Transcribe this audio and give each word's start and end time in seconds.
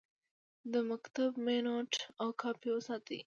د 0.73 0.73
مکتوب 0.89 1.31
مینوټ 1.45 1.91
او 2.21 2.29
کاپي 2.41 2.69
وساتئ. 2.73 3.19